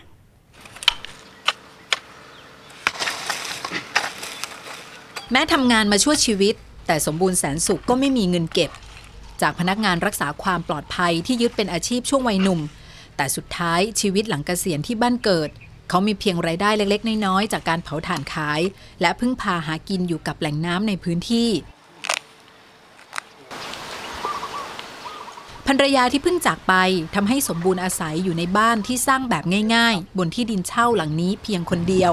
[5.32, 6.54] แม้ทำงานมาชั่วชีวิต
[6.86, 8.70] แต่สมบูรณ์แสนสุขก็ไม่มีเงินเก็บ
[9.42, 12.60] จากพนักงานรักษาความปลอดภัยที่ยึดเป็นอาชีพช่วงวัยหนุ่ม
[13.16, 15.50] แต่สุดท้ายชีวิตหลังเกษียณที่บ้านเกิด
[15.88, 18.60] เขามีเพียงรายได้เล็กๆ น้อยๆ จากการเผาถ่านขาย
[19.00, 21.50] และพึ่งพาหากินอยู่กับแหล่งน้ำในพื้นที่
[25.66, 26.74] ภรรยาที่เพิ่งจากไป
[27.14, 32.12] ทำให้สมบูรณ์อาศัยอยู่ในบ้านที่สร้างแบบง่ายๆ บนที่ดินเช่าหลังนี้เพียงคนเดียว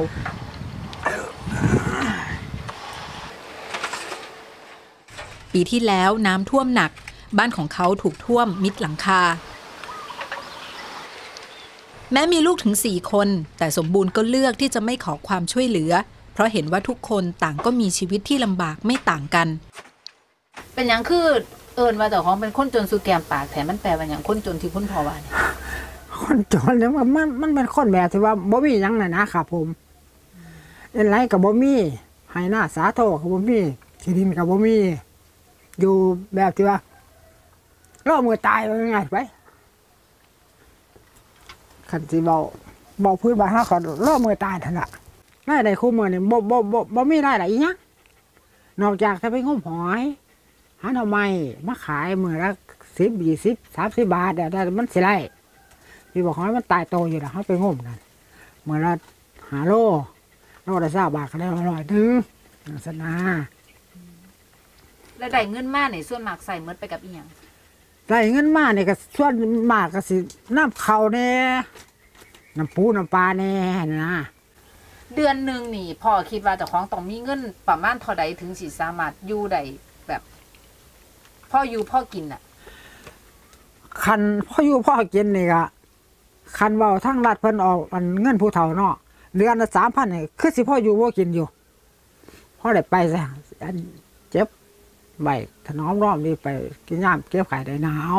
[5.53, 6.91] ปีที่แล้วน้ำท่วมหนัก
[7.37, 9.21] บ้านของเขาถูกท่วมมิดหลังคา
[12.13, 15.91] แม้มีลูกถึงสี่คน แต่สมบูรณ์ก็เลือกที่จะไม่ขอความช่วยเหลือ
[16.33, 19.47] เพราะเห็นว่าทุกคนต่างก็มีชีวิตที่ลำบากไม่ต่างกัน
[20.73, 21.25] เป็นหยังคือ
[21.75, 25.33] เอิญว่าเจ้าของเป็นคนจนสู่แกมปากแถมมันแปลว่าหยังคนจนที่คุณพ่อว่าเนี่ย
[26.21, 29.67] คนจนเนี่ยมันมันมันเป็นคนแบบที่ว่าบ่มีหยังน่ะนะครับผม
[30.93, 31.75] เอ็นไรกับบ่มี
[32.31, 33.59] ให้หน้าสาโทกับบ่มี
[34.01, 34.77] ที่ดินกับบ่มี
[35.79, 35.93] อยู่
[36.35, 36.77] แบบที่ว่า
[38.07, 39.17] ล่อมือตายไปง่ายไป
[41.91, 42.37] คันสิเบา
[43.01, 44.89] เบาพื้นบ้านเฮาก็ล่อมือตายท่านั้น
[45.47, 47.75] ละรายได้คู่มือนี่บ่บ่บ่บ่มีรายได้อีหยัง
[48.81, 50.01] นอกจากจะไปงมหอย
[50.81, 51.25] หาหน่อไม้
[51.67, 52.49] มาขายมือละ
[52.97, 55.09] สิบยี่สิบสามสิบบาทเนี่ยได้มันสิไร
[56.11, 57.99] พี่บอกให้มันตายโตอยู่แล้วเขาไปงมนั่น
[58.63, 58.93] เมื่อละ
[59.49, 59.73] หาโล
[60.63, 62.11] โลละสาบาทก็ได้ร้อยหนึง
[62.67, 63.11] ลักษณะ
[65.17, 67.27] แล้วได้เงินมาเนี่ยส่วนมากใส่หมดไปกับอีหยัง
[68.09, 69.33] ได้เงินมาเนี่ยก็ส่วน
[69.71, 70.15] มากก็สิ
[70.55, 71.31] น้ำเขาแน่
[72.57, 73.53] น้ำปูน้ำปลาแน่
[73.97, 74.13] นะ
[75.15, 79.61] เดือนหนึ่งนี่พ่อคิดว่าเจ้าของต้องมีเงินประมาณเท่าใดถึงสิสามารถอยู่ได้
[80.07, 80.21] แบบ
[81.51, 82.41] พ่ออยู่พ่อกินอะ
[84.03, 85.63] คันพ่ออยู่พ่อกินนี่ก็
[86.57, 88.95] คันเบาทั้งรัฐเพิ่นออกอันเงินผู้เฒ่าเนาะ
[89.37, 91.47] เดือนละสามพันนี่คือสิพ่ออยู่พ่อกินอยู่
[92.59, 93.21] พ่อได้ไปซะ
[93.63, 94.08] อันเจ็บ
[95.23, 95.29] ใบ
[95.67, 96.47] ถนอมรอมนี่ไป
[96.87, 98.15] กินยามเก็บไข่ได้หนาว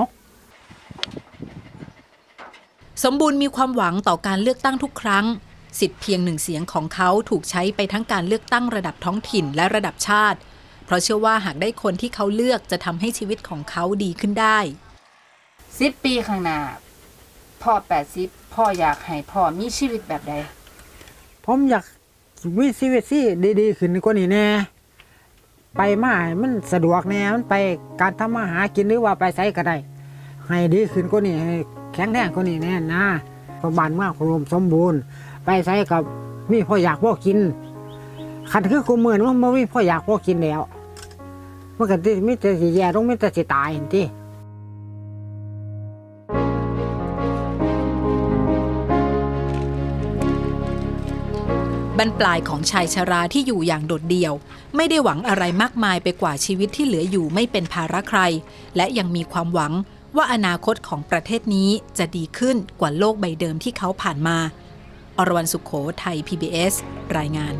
[3.05, 5.27] สมบูรณ์มีความหวังต่อการเลือกตั้งทุกครั้ง
[5.81, 10.39] สิทธิ์เพียงหนึ่งเสียงของเขาถูกใช้ไปทั้งการเลือกตั้งระดับท้องถิ่นและระดับชาติ
[10.85, 14.59] เพราะเชื่อว่าหากได้คนที่เขาเลือกจะทำให้ชีวิตของเขาดีขึ้นได้
[15.81, 16.59] สิบปีข้างหน้า
[17.63, 20.33] พ่อแปดสิบพ่ออยากให้พ่อมีชีวิตแบบใด
[21.47, 21.85] ผมอยาก
[22.59, 23.25] มีชีวิตที่
[23.61, 24.47] ดีๆ ขึ้นกว่านี้แน่
[25.77, 27.55] ไปมามันสะดวกแน่มันไป
[28.01, 29.77] การทำมาหากินหรือว่าไปไสก็ได้
[30.47, 31.55] ให้ดีขึ้นก็นี้ให้
[31.93, 33.05] แข็งแรงก็นี้แน่นะ
[33.59, 34.99] เพราะบานมากรวมสมบูรณ์
[35.45, 36.03] ไปไสกับ
[36.51, 37.39] มีพ่ออยากพ่อกิน
[38.51, 40.61] ขันคือกูเหมือนี่มันบ่มีพ่ออยากพ่อกินแล้ว
[41.77, 44.07] มันก็สิมีแต่สิแย่ต้องมิตรสิตายเห็นที่
[52.01, 54.33] บรรปลายของชายชราที่อยู่อย่างโดดเดี่ยว
[54.77, 58.21] ไม่ได้หวังอะไรมากมายไปกว่าชีวิตที่เหลืออยู่ไม่เป็นภาระใคร
[58.77, 59.73] และยังมีความหวัง
[60.17, 64.39] ว่าอนาคตของประเทศนี้จะดีขึ้นกว่าโลกใบเดิมที่เขาผ่านมา
[65.19, 66.75] อรวรรณสุขโขไทย PBS
[67.19, 67.55] รายงาน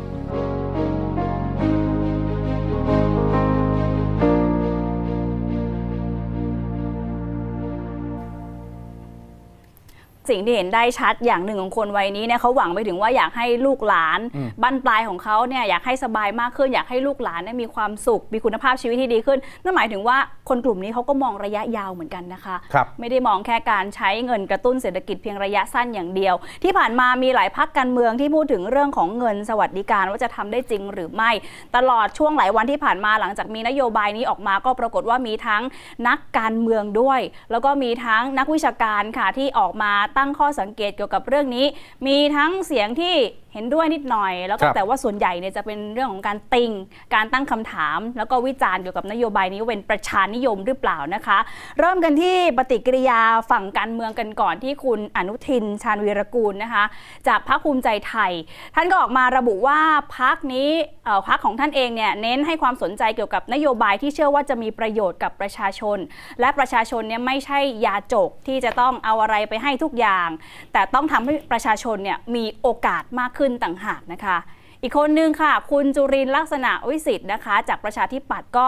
[10.31, 20.17] สิ่งที่เห็นได้ชัดอย่างหนึ่งของคนวัยนี้เนี่ยเขาหวังไปถึงว่าอยากให้ลูกหลานอืมบั้นปลายของเขาเนี่ยอยากให้สบายมากขึ้น อยากให้ลูกหลานเนี่ยมีความสุข มีคุณภาพชีวิตที่ดีขึ้น นั่นหมายถึงว่า
[20.49, 31.31] คนกลุ่มนี้เขาก็มองระยะยาวเหมือนกันนะคะครับไม่ได้มองแค่การใช้เงินกระตุ้นเศรษฐกิจเพียงระยะสั้นอย่างเดียว ที่ผ่านมามีหลายพักการเมืองที่พูดถึงเรื่องของเงินสวัสดิการว่าจะทำได้จริงหรือไม่
[31.75, 35.63] ตลอดช่วงหลายวันที่ผ่านมาหลังจากมีนโยบายนี้ออกมาก็ปรากฏว่ามีทั้ง
[36.07, 37.19] นักการเมืองด้วย
[37.51, 41.65] แล้วก็มีทั้งนักวิชาการค่ะที่ออกมาตั้งข้อสังเกตเกี่ยวกับเรื่องนี้
[42.07, 43.15] มีทั้งเสียงที่
[43.53, 46.71] เห็นด้วยนิดหน่อย แล้วก็ครับ แต่ว่าส่วนใหญ่เนี่ยจะเป็นเรื่องของการติง
[47.15, 51.37] การตั้งคำถาม แล้วก็วิจารณ์เกี่ยวกับนโยบายนี้ว่าเป็นประชานิยมหรือเปล่านะคะ
[51.79, 53.19] เริ่มกันที่ปฏิกิริยา
[53.51, 56.83] ฝั่งการเมืองกันก่อนที่คุณอนุทินชาญวีรกูลนะคะ
[57.27, 58.31] จากพรรคภูมิใจไทย
[58.75, 59.79] ท่านก็ออกมาระบุว่า
[60.17, 60.69] พรรคนี้
[61.05, 65.97] เอ่อพรรคของท่านเองเนี่ยเน้นให้ความสนใจเกี่ยวกับนโยบายที่เชื่อว่าจะมีประโยชน์กับประชาชน
[66.39, 70.29] และประชาชนเนี่ยไม่ใช่ยาจกที่จะต้องเอาอะไรไปให้ทุกอย่าง
[70.73, 74.37] แต่ต้องทำให้ประชาชนเนี่ยมีโอกาสมากขึ้นต่างหากนะคะ
[74.81, 78.67] อีกคนนึงค่ะ คุณจุรินลักษณะวิสิทธ์นะคะ จากประชาธิปัตย์ก็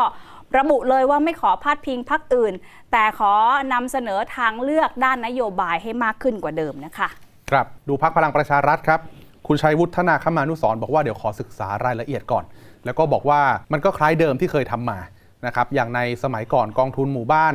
[0.58, 2.54] ระบุเลยว่าไม่ขอพาดพิงพรรคอื่น
[2.92, 3.34] แต่ขอ
[3.74, 7.10] นำเสนอทางเลือกด้านนโยบายให้มากขึ้นกว่าเดิมนะคะ
[7.52, 9.00] ครับดูพักพลังประชารัฐครับ
[9.48, 12.44] คุณชัยวุฒนาคมานุสรบอกว่าเดี๋ยวขอศึกษารายละเอียดก่อน
[12.86, 13.42] แล้วก็บอกว่า
[13.74, 15.00] มันก็คล้ายเดิมที่เคยทำมา
[15.46, 17.54] นะครับอย่างในสมัยก่อนกองทุนหมู่บ้าน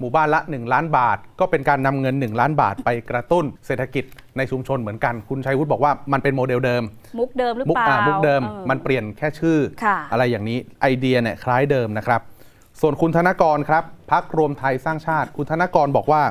[0.00, 4.04] หมู่บ้านละ 1 ล้านบาท ก็เป็นการนำเงิน 1 ล้านบาทไปกระตุ้นเศรษฐกิจ
[4.36, 6.82] ในชุมชนเหมือนกัน คุณชัยวุฒิบอกว่ามันเป็นโมเดลเดิม
[7.18, 12.20] มุกเดิมหรือมุกเปล่าอ่า มุกเดิมออมันเปลี่ยนแค่ชื่อค่ะอะไรอย่างนี้ไอเดียเนี่ยคล้ายเดิมนะครับ
[12.80, 16.22] ส่วนคุณธนกรครับพักรวมไทยสร้างชาติ คุณธนกรบอกว่า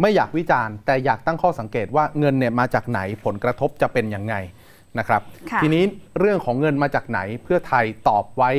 [0.00, 4.34] ไม่อยากวิจารณ์ แต่อยากตั้งข้อสังเกตว่าเงินเนี่ยมาจากไหนผลกระทบจะเป็นยังไง
[4.98, 5.84] นะครับค่ะทีนี้
[6.18, 8.50] เรื่องของเงินมาจากไหนเพื่อไทยตอบไว้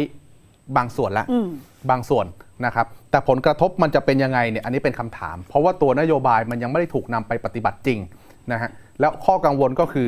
[0.78, 1.48] บางส่วนแล้วอืม
[1.90, 2.26] บางส่วน
[2.65, 8.00] นะครับแต่ผลกระทบมันจะเป็นยังไงเนี่ยอันนี้เป็นคำถาม เพราะว่าตัวนโยบายมันยังไม่ได้ถูกนำไปปฏิบัติจริง
[8.52, 8.69] นะฮะ
[9.00, 10.08] แล้วข้อกังวลก็คือ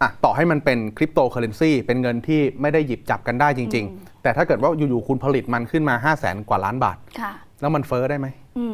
[0.00, 8.26] อะต่อให้มันเป็นคริปโตเคอเรนซีเป็นเงินที่ไม่ได้หยิบจับกันได้จริง ๆ แต่ถ้าเกิดว่าอยู่ๆคุณผลิตมันขึ้นมา 5 0 0แสนกว่าล้านบาทค่ะแล้วมันเฟ้อได้ไหม
[8.58, 8.66] อื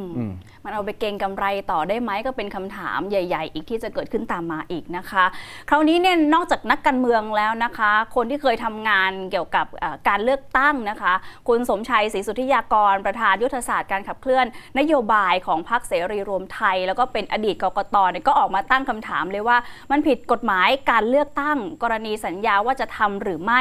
[0.69, 5.25] มอืมมันเอาไปเก็งกำไรต่อได้ไหมก็เป็นคำถามใหญ่ ๆ อีกที่จะเกิดขึ้นตามมาอีกนะคะ
[5.69, 11.13] คราวนี้เนี่ยนอกจากนักการเมืองแล้วนะคะ คนที่เคยทำงานเกี่ยวกับเอ่อการเลือกตั้งนะคะ
[11.49, 14.47] คุณสมชัยศรีสุทธิยากร ประธานยุทธศาสตร์การขับเคลื่อน
[14.79, 19.57] นโยบายของพรรคเสรีรวมไทย แล้วก็เป็นอดีตกกตเนี่ยก็ออกมาตั้งคำถามเลยว่า
[19.91, 23.61] มันผิดกฎหมายการเลือกตั้ง กรณีสัญญาว่าจะทำหรือไม่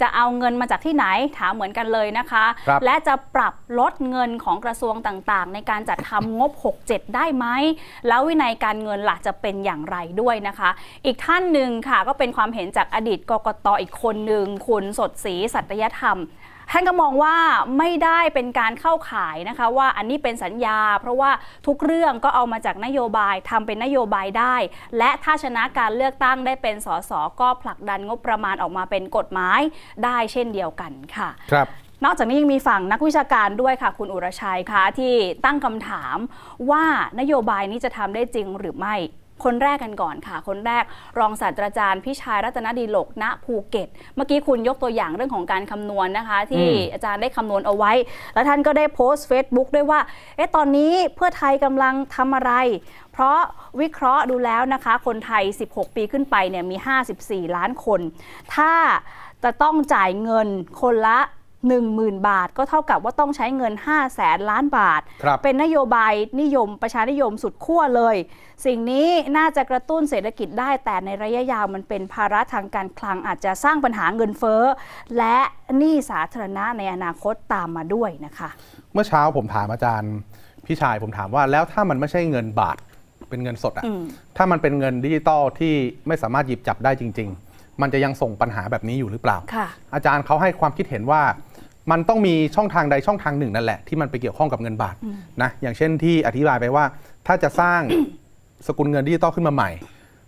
[0.00, 1.04] จะเอาเงินมาจากที่ไหน
[1.38, 6.47] ถามเหมือนกันเลยนะคะครับและจะปรับลดเงินของกระทรวงต่างๆ ในการจัดทำงบ
[6.82, 7.46] 67 ได้ไหม
[8.08, 10.70] แล้ววินัยการเงินหลักจะเป็นอย่างไรด้วยนะคะ
[11.04, 16.20] อีกท่านหนึ่งค่ะก็เป็นความเห็นจากอดีตกกตอีกคนหนึ่งคุณสดศรีสัตยธรรม
[16.72, 17.36] ท่านก็มองว่า
[17.78, 21.30] ไม่ได้เป็นการเข้าข่ายนะคะ ว่าอันนี้เป็นสัญญา เพราะว่า
[21.66, 24.56] ทุกเรื่องก็เอามาจากนโยบายทำเป็นนโยบายได้
[24.98, 29.60] และถ้าชนะการเลือกตั้งได้เป็นสสก็ผลักดันงบประมาณออกมาเป็นกฎหมาย
[30.04, 31.68] ได้เช่นเดียวกันค่ะ ครับ
[32.04, 36.16] นอกจากนี้ยังมีฝั่งนักวิชาการด้วยค่ะ คุณอุรชัยคะที่ตั้งคำถาม
[36.70, 36.84] ว่า
[37.20, 38.96] นโยบายนี้จะทำได้จริงหรือไม่
[39.44, 40.84] คนแรกกันก่อนค่ะ คนแรก
[41.18, 47.92] รองศาสตราจารย์พิชัยรัตนดีโลกณภูเก็ต เมื่อกี้คุณยกตัวอย่างเรื่องของการคำนวณนะคะ ที่อืมอาจารย์ได้คำนวณเอาไว้
[48.34, 50.00] แล้วท่านก็ได้โพสต์ Facebook ด้วยว่า
[50.36, 52.52] เอ๊ะตอนนี้เพื่อไทยกำลังทำอะไร
[53.12, 53.38] เพราะ
[53.80, 56.76] วิเคราะห์ดูแล้วนะคะ คนไทย 16 ปีขึ้นไปเนี่ยมี
[57.16, 58.00] 54 ล้านคน
[58.54, 58.72] ถ้า
[59.44, 60.48] จะต้องจ่ายเงิน
[60.82, 61.18] คนละ
[61.76, 68.16] 10,000 บาท ก็เท่ากับว่าต้องใช้เงิน5แสนล้านบาทครับเป็นนโยบายนิยมประชานิยมสุดขั้วเลย
[68.66, 74.62] สิ่งนี้น่าจะกระตุ้นเศรษฐกิจได้แต่ในระยะยาวมันเป็นภาระทางการคลังอาจจะสร้างปัญหาเงินเฟ้อ
[75.18, 75.36] และ
[75.78, 78.50] หนี้สาธารณะในอนาคตตามมาด้วยนะคะ
[78.92, 80.14] เมื่อเช้าผมถามอาจารย์
[80.66, 82.76] พี่ชายผมถามว่าแล้วถ้ามันไม่ใช่เงินบาท
[83.28, 84.02] เป็นเงินสดอะอืม
[84.36, 85.74] ถ้ามันเป็นเงินดิจิตอลที่
[86.06, 91.22] ไม่สามารถหยิบจับได้จริง ๆ มันจะยังส่งปัญหาแบบนี้อยู่หรือเปล่าค่ะอาจารย์เขาให้ความคิดเห็นว่า
[91.90, 94.94] มันต้องมีช่องทางใดช่องทางหนึ่งนั่นแหละที่มันไปเกี่ยวข้องกับเงินบาท
[95.42, 96.84] นะอย่างเช่นที่อธิบายไปว่า
[97.26, 97.80] ถ้าจะสร้าง
[98.66, 99.70] สกุลเงินดิจิตอลขึ้นมาใหม่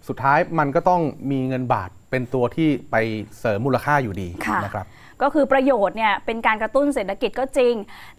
[0.09, 2.97] สุดท้ายมันก็ต้องมีเงินบาทเป็นตัวที่ไป
[3.39, 4.87] เสริมมูลค่าอยู่ดีค่ะนะครับ
[5.23, 7.75] ก็คือประโยชน์เนี่ยเป็นการกระตุ้นเศรษฐกิจก็จริง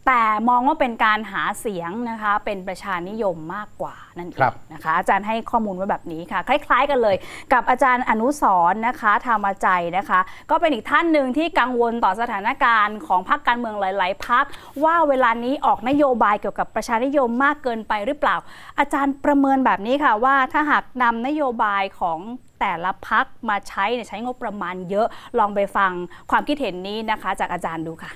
[0.07, 7.15] แต่มองว่าเป็นการหาเสียงนะคะเป็นประชานิยมมากกว่านั่นเอครังบนะคะอาจารย์ให้ข้อมูลไว้แบบนี้ค่ะ คล้ายๆกันเลย
[7.53, 14.45] กับอาจารย์อนุสรณ์นะคะธรรมใจนะคะ ก็เป็นอีกท่านหนึ่งที่กังวลต่อสถานการณ์ของพรรคการเมืองหลายๆพรรค
[14.83, 18.35] ว่าเวลานี้ออกนโยบายเกี่ยวกับประชานิยมมากเกินไปหรือเปล่า
[18.79, 22.19] อาจารย์ประเมินแบบนี้ค่ะว่าถ้าหากนำนโยบายของ
[22.61, 25.07] แต่ละพักมาใช้ใช้งบประมาณเยอะ
[25.39, 25.91] ลองไปฟัง
[26.31, 28.11] ความคิดเห็นนี้นะคะ จากอาจารย์ดูค่ะ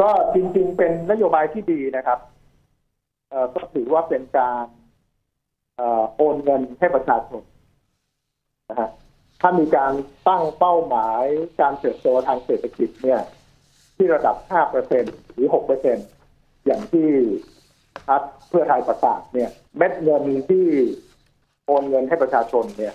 [0.00, 2.18] ก็จริงๆ เป็นนโยบายที่ดีนะครับ
[3.54, 4.66] ก็ถือว่าเป็นการ
[5.80, 7.42] ออโอนเงินให้ประชาชน
[8.70, 8.90] นะฮะ
[9.40, 9.92] ถ้ามีการ
[10.28, 11.24] ตั้งเป้าหมาย
[11.60, 13.20] การเติบโตทางเศรษฐกิจเนี่ย
[13.96, 14.36] ที่ระดับ
[14.86, 15.48] 5%หรือ
[16.06, 17.08] 6%อย่างที่
[18.08, 20.66] พรรคเพื่อไทยประกาศเนี่ย เม็ดเงินที่
[21.66, 22.94] โอนเงินให้ประชาชนเนี่ย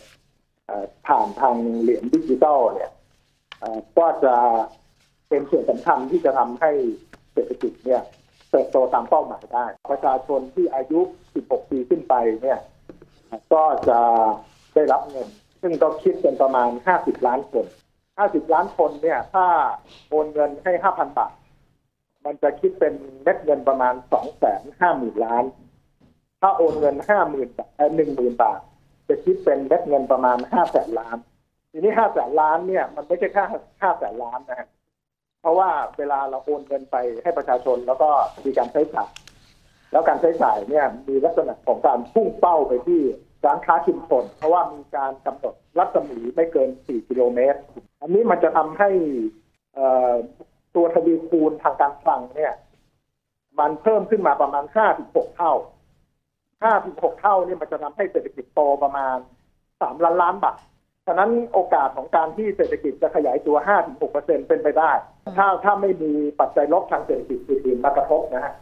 [1.08, 2.92] ผ่านทางเหรียญดิจิตอลเนี่ย
[3.98, 4.36] ก็จะ
[5.30, 6.72] เป็นส่วนสำคัญที่จะทำให้
[7.34, 8.02] เศรษฐกิจเนี่ย
[8.50, 11.00] เติบโตตามเป้าหมายได้ ประชาชนที่อายุ
[11.36, 12.60] 16 ปีขึ้นไปเนี่ย
[13.54, 14.00] ก็จะ
[14.74, 15.28] ได้รับเงิน
[15.62, 17.66] ซึ่งก็คิดเป็นประมาณ 50 ล้านคน
[18.10, 19.46] 50 ล้านคนเนี่ย ถ้า
[20.10, 21.34] โอนเงินให้ 5,000 บาท
[22.26, 23.94] มันจะคิดเป็นเม็ดเงินประมาณ
[24.60, 25.44] 250,000 ล้าน
[26.42, 26.96] ถ้าโอนเงิน
[27.28, 28.60] 50,000 บาทเอ่10,000 บาท
[29.14, 31.18] จะคิดเป็นเม็ดเงินประมาณ500,000ล้าน
[31.72, 33.44] ทีนี้500,000ล้านเนี่ยมันไม่ใช่แค่
[33.82, 34.68] 500,000ล้านนะฮะ
[35.42, 38.10] เพราะว่าเวลาเราโอนเงินไปให้ประชาชนแล้วก็
[38.46, 39.12] มีการใช้จ่าย
[39.92, 43.02] แล้วการใช้จ่ายเนี่ยมีลักษณะของการพุ่งเป้าไปที่
[43.46, 47.60] ร้านค้าชุมชนเพราะว่ามีการกำหนดรัศมีไม่เกิน 4 กิโลเมตร
[48.02, 48.90] อันนี้มันจะทำให้
[50.76, 52.54] ตัวทวีคูณทางการคลังเนี่ย
[53.60, 54.66] มันเพิ่มขึ้นมาประมาณ
[55.02, 55.54] 5-6 เท่า
[56.62, 59.18] 5-6เท่าเนี่ยมันจะทำให้เศรษฐกิจโตประมาณ
[59.62, 60.58] 3ล้านล้านบาท
[61.08, 63.56] ฉะนั้นโอกาสของการที่เศรษฐกิจจะขยายตัว
[64.02, 64.92] 5-6%เป็นไปได้
[65.38, 68.54] ถ้าถ้าไม่มีปัจจัยลบทางเศรษฐกิจอื่นๆมากระทบนะฮะ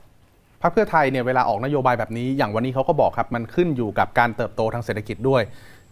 [0.62, 5.42] พรรคเพื่อไทยเนี่ยเวลาออกนโยบายแบบนี้ อย่างวันนี้เขาก็บอกครับ มันขึ้นอยู่กับการเติบโตทางเศรษฐกิจด้วย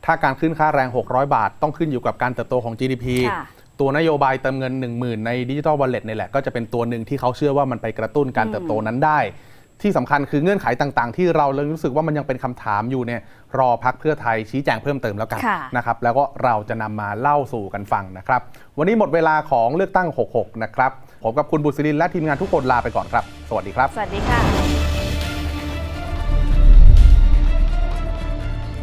[0.06, 3.46] ถ้าการขึ้นค่าแรง 600 บาท ต้องขึ้นอยู่กับการเติบโตของ GDP ค่ะ
[3.80, 9.20] ตัวนโยบายเติมเงิน 1 0,000 ในดิจิ t a ลวอลเล็ตนี่แหละก็จะเป็นตัวหนึ่งที่เขาเชื่อว่ามันไปกระตุ้นการเติบโตนั้นได้
[9.84, 13.22] ที่สำคัญคือเงื่อนไขต่างๆ ที่เราเลยรู้สึกว่ามันยังเป็นคำถามอยู่เนี่ย
[13.60, 18.42] รอพักเพื่อไทยชี้แจงเพิ่มเติมแล้วกันค่ะนะครับแล้วก็เราจะนำมาเล่าสู่กันฟังนะครับ
[18.78, 20.92] วันนี้หมดเวลาของเลือกตั้ง 66 นะครับ
[21.24, 24.40] ผมกับคุณบุษรินทร์และทีมงานทุกคนลาไปก่อนครับ สวัสดีครับ สวัสดีค่ะ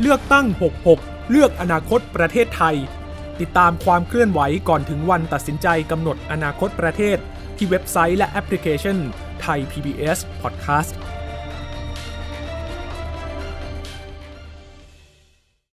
[0.01, 0.47] เลือกตั้ง
[0.89, 2.77] 66 เลือกอนาคตประเทศไทย
[3.41, 7.17] ติดตามความเคลื่อนไหวก่อนถึงวันตัดสินใจกำหนดอนาคตประเทศ
[7.57, 8.99] ที่เว็บไซต์และแอปพลิเคชัน
[9.43, 10.93] ไทย PBS Podcast